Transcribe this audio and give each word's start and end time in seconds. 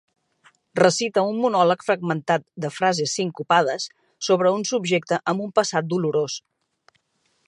Recita 0.79 1.23
un 1.33 1.35
monòleg 1.41 1.83
fragmentat 1.89 2.47
de 2.65 2.71
frases 2.79 3.13
sincopades 3.19 3.87
sobre 4.29 4.55
un 4.61 4.65
subjecte 4.73 5.23
amb 5.33 5.45
un 5.49 5.53
passat 5.61 5.91
dolorós. 5.95 6.41